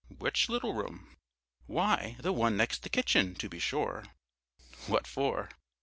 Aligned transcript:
"Which 0.17 0.49
little 0.49 0.73
room?" 0.73 1.15
"Why, 1.67 2.15
the 2.21 2.33
one 2.33 2.57
next 2.57 2.81
the 2.81 2.89
kitchen, 2.89 3.35
to 3.35 3.47
be 3.47 3.59
sure." 3.59 4.03
"What 4.87 5.05
for?" 5.05 5.49